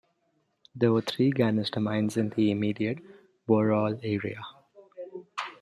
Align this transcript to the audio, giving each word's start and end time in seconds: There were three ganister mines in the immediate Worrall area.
There 0.73 0.91
were 0.91 1.01
three 1.03 1.29
ganister 1.31 1.79
mines 1.79 2.17
in 2.17 2.29
the 2.29 2.49
immediate 2.49 3.03
Worrall 3.47 3.99
area. 4.01 4.41